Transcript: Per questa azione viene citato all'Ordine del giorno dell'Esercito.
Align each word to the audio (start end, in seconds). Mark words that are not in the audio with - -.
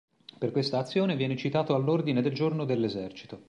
Per 0.39 0.49
questa 0.51 0.79
azione 0.79 1.15
viene 1.15 1.37
citato 1.37 1.75
all'Ordine 1.75 2.23
del 2.23 2.33
giorno 2.33 2.65
dell'Esercito. 2.65 3.39